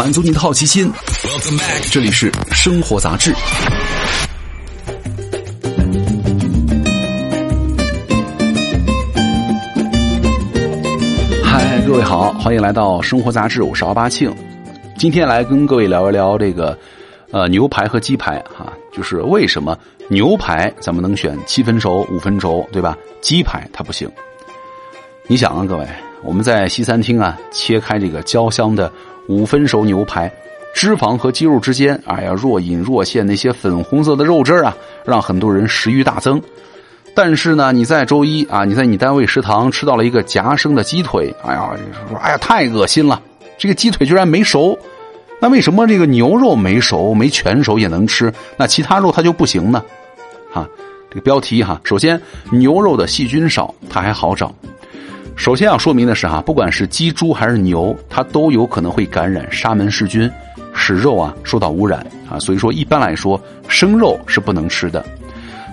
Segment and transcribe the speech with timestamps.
[0.00, 0.90] 满足你的好奇心。
[1.92, 3.34] 这里是生活杂志。
[11.44, 14.34] 嗨，各位好，欢迎来到生活杂志，我是奥巴庆。
[14.96, 16.78] 今天来跟各位聊一聊这个
[17.30, 19.76] 呃牛排和鸡排哈，就是为什么
[20.08, 22.96] 牛排咱们能选七分熟、五分熟，对吧？
[23.20, 24.10] 鸡排它不行。
[25.26, 25.86] 你想啊，各位，
[26.22, 28.90] 我们在西餐厅啊，切开这个焦香的
[29.26, 30.30] 五分熟牛排，
[30.74, 36.40] 脂肪和肌肉之间，哎呀，若隐若现那些粉红色的肉汁啊，让很多人食欲大增。
[37.14, 41.70] 但是呢，你在周一啊，你在你单位食堂吃到了一个夹生的鸡腿，哎呀，
[42.08, 43.20] 说哎呀太恶心了，
[43.58, 44.78] 这个鸡腿居然没熟。
[45.40, 49.82] 那为什么这个牛肉没熟、没全熟也能吃，那其他肉它就不行呢？
[50.52, 50.68] 哈，
[51.08, 54.54] 这个标题哈，首先牛肉的细菌少，它还好找。
[55.40, 60.30] 首先要说明的是哈，不管是鸡、猪还是牛，它都有可能会感染沙门氏菌，
[60.74, 62.38] 使肉啊受到污染啊。
[62.40, 65.02] 所以说，一般来说生肉是不能吃的。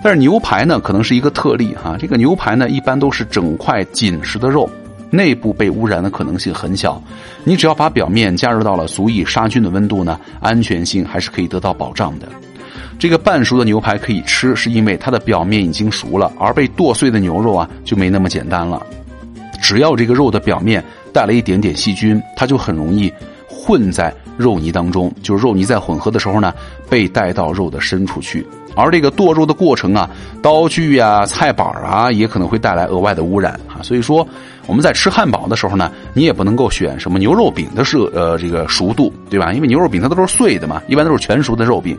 [0.02, 1.98] 但是牛排呢，可能是一个特例哈。
[1.98, 4.66] 这个牛排呢，一般都是整块紧实的肉，
[5.10, 6.98] 内部被污染的可能性很小。
[7.44, 12.26] 你只要把表面加热到了足以杀菌的温度呢，安全性还是可以得到保障的。
[12.98, 18.82] 这个半熟的牛排可以吃，是因为它的表面已经熟了，而被剁碎的牛肉啊就没那么简单了。
[19.60, 23.12] 只要这个肉的表面带了一点点细菌，它就很容易
[23.48, 25.12] 混在肉泥当中。
[25.22, 26.52] 就是肉泥在混合的时候呢，
[26.88, 28.46] 被带到肉的深处去。
[28.74, 30.08] 而这个剁肉的过程啊，
[30.40, 33.82] 刀具呀、菜板啊，也可能会带来额外的污染啊。
[33.82, 34.26] 所以说，
[34.66, 39.52] 我们在吃汉堡的时候呢，你也不能够选什么牛肉饼的是呃这个熟度，对吧？
[39.52, 41.98] 因为牛肉饼它都是碎的嘛，一般都是全熟的肉饼。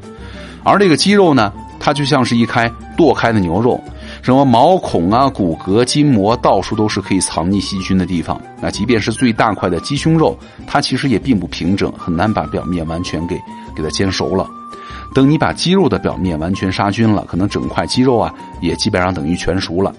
[0.64, 3.82] 而这个鸡肉呢，它就像是一开剁开的牛肉。
[4.22, 8.40] 什么毛孔啊、骨骼、筋膜，到处都是可以藏匿细菌的地方。
[8.62, 13.36] 那即便是最大块的鸡胸肉，它其实也并不平整，很难把表面完全给
[13.76, 14.48] 给它煎熟了。
[15.16, 18.32] 等你把鸡肉的表面完全杀菌了，可能整块鸡肉啊
[18.62, 19.94] 也基本上等于全熟了。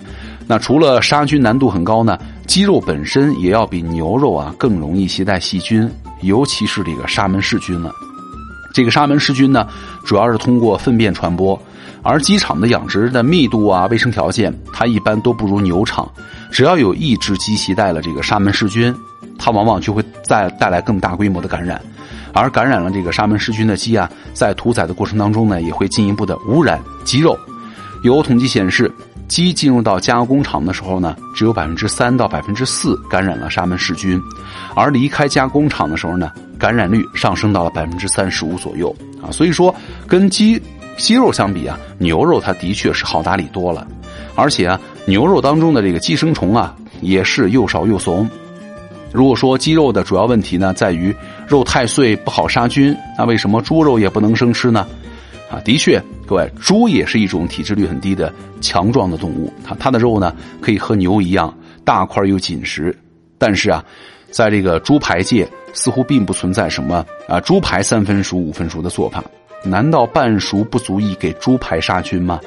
[0.46, 7.92] 那除了杀菌难度很高呢，鸡肉本身也要比牛肉啊更容易携带细菌，尤其是这个沙门氏菌了。
[8.72, 9.66] 这个沙门氏菌呢，
[10.04, 11.60] 主要是通过粪便传播。
[12.02, 16.10] 而鸡场的养殖的密度啊、卫生条件，它一般都不如牛场。
[16.50, 18.94] 只要有一只鸡携带了这个沙门氏菌，
[19.38, 21.78] 它往往就会再带来更大规模的感染。
[22.32, 27.38] 而感染了这个沙门氏菌的鸡啊，在屠宰的过程当中呢，也会进一步的污染鸡肉。
[28.02, 28.90] 有统计显示，
[29.28, 34.18] 鸡进入到加工厂的时候呢，只有百分之三到百分之四感染了沙门氏菌，
[34.74, 39.32] 而离开加工厂的时候呢，感染率上升到了百分之三十五左右啊。
[39.32, 39.74] 所以说，
[40.06, 40.62] 跟鸡。
[40.96, 43.88] 鸡肉相比啊，牛肉它的确是好打理多了，
[44.34, 48.28] 而且啊，牛肉当中的这个寄生虫啊，也是又少又怂。
[49.10, 51.14] 如果说鸡肉的主要问题呢，在于
[51.48, 54.86] 肉太碎不好杀菌，那为什么猪肉也不能生吃呢？
[55.50, 62.94] 啊，的确，各位，猪也是一种体脂率很低的强壮的动物，它它的肉呢，可以和牛一样大块又紧实。
[63.38, 63.82] 但是啊，
[64.30, 69.22] 在这个猪排界，似乎并不存在什么啊猪排三分熟五分熟的做法。
[69.62, 72.40] 难道半熟不足以给猪排杀菌吗？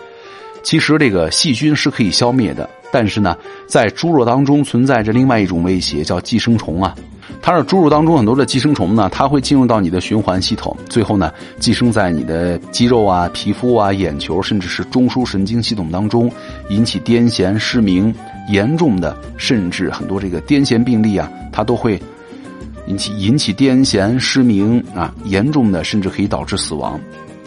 [0.63, 6.95] 其实这个细菌是可以消灭的，但是呢，在猪肉当中存在着另外一种威胁，叫寄生虫啊。
[7.41, 16.31] 它是猪肉当中很多的寄生虫呢，它会进入到你的循环系统，最后呢，寄生在你的肌肉啊、皮肤啊、眼球，甚至是中枢神经系统当中，
[16.69, 18.13] 引起癫痫、失明，
[18.49, 22.01] 严重的甚至很多这个癫痫病例啊，它都会。
[22.87, 26.99] 引起引起癫痫、失明啊，严重的甚至可以导致死亡。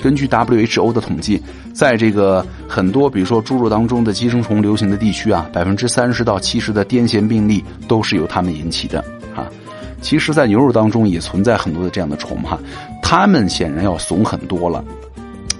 [0.02, 1.42] 根据 WHO 的统计，
[1.72, 9.00] 在这个很多比如说猪肉当中的寄生虫流行的地区啊，百分之三十到七十的癫痫病例都是由它们引起的
[9.34, 9.48] 啊。
[10.02, 12.58] 其实，在牛肉当中也存在很多的这样的虫哈，
[13.02, 14.84] 它们显然要怂很多了。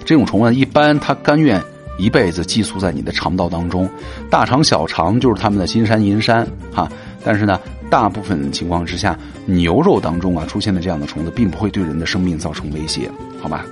[0.05, 1.61] 这种虫呢，一般它甘愿
[1.97, 3.89] 一辈子寄宿在你的肠道当中，
[4.29, 6.87] 大肠、小肠就是它们的金山银山哈。
[7.27, 7.59] 但是呢。
[7.89, 13.09] 大部分情况之下，牛肉当中啊出现的这样的虫子，并不会对人的生命造成威胁，
[13.41, 13.63] 好吧？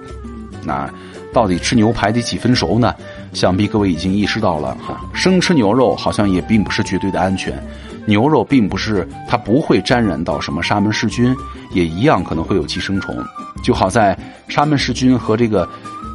[0.63, 0.89] 那
[1.33, 2.95] 到底吃牛排得几分熟呢？
[3.33, 7.61] 想必各位已经意识到了哈，生吃牛肉好像也并不是绝对的安全。
[8.05, 11.35] 牛肉并不是它不会沾染到什么沙门氏菌，
[11.73, 13.13] 也一样可能会有寄生虫。
[13.65, 15.67] 就好在沙门氏菌和这个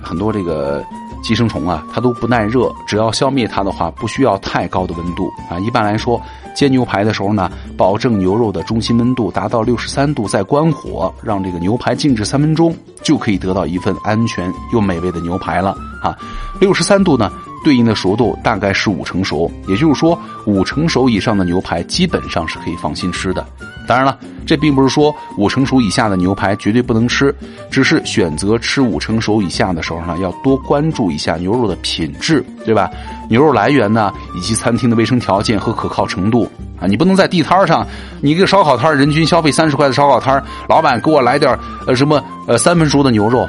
[0.03, 0.83] 很多这个。
[1.23, 5.59] 寄生虫啊，它都不耐热，只要消灭它的话，不需要太高的温度啊。
[5.61, 6.21] 一般来说，
[6.55, 16.17] 煎牛排的时候呢，保证牛肉的中心温度达到六十三度，再关火，让这个牛排静置三分钟，就可以得到一份安全又美味的牛排了啊。
[16.61, 17.31] 六十三度呢，
[17.65, 23.47] 对应的熟度大概是五成熟，也就是说，五成熟以上的牛排基本上是可以放心吃的。
[23.91, 24.17] 当然了，
[24.47, 27.35] 这并不是说五成熟以下的牛排绝对不能吃，
[27.73, 32.89] 只是选择吃五成熟以下的时候呢，要多关注一下牛肉的品质，对吧？
[33.29, 36.49] 牛肉来源呢，以及餐厅的卫生条件和可靠程度
[36.81, 37.85] 啊，你不能在地摊上，
[38.21, 43.45] 你一个烧烤摊人均消费三十块的烧烤摊老板给我来点呃什么呃三分熟的牛肉，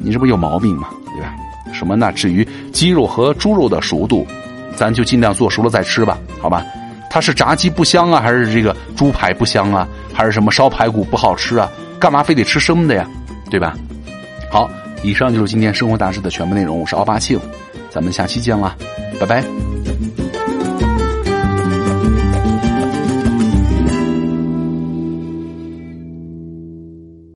[0.00, 0.88] 你这不有毛病吗？
[1.14, 1.32] 对吧？
[1.72, 2.10] 什么呢？
[2.10, 4.26] 至于鸡肉和猪肉的熟度，
[4.74, 6.64] 咱就尽量做熟了再吃吧，好吧？
[7.14, 11.70] 它是炸鸡不香啊，还是这个猪排不香啊，还是什么烧排骨不好吃啊？
[12.00, 13.08] 干嘛非得吃生的呀？
[13.48, 13.76] 对吧？
[14.50, 14.68] 好，
[15.04, 16.80] 以上就是今天生活大事的全部内容。
[16.80, 17.38] 我是奥巴庆，
[17.88, 18.74] 咱们下期见啦，
[19.20, 19.44] 拜拜。